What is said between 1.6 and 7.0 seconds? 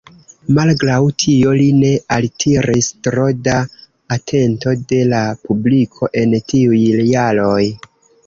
ne altiris tro da atento de la publiko en tiuj